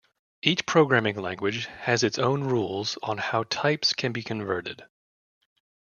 Each 0.41 0.65
programming 0.65 1.17
language 1.21 1.67
has 1.81 2.01
its 2.03 2.17
own 2.17 2.43
rules 2.43 2.97
on 3.03 3.19
how 3.19 3.43
types 3.43 3.93
can 3.93 4.11
be 4.13 4.23
converted. 4.23 4.83